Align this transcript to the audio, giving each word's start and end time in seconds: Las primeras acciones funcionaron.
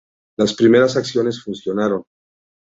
Las 0.35 0.55
primeras 0.55 0.97
acciones 0.97 1.43
funcionaron. 1.43 2.01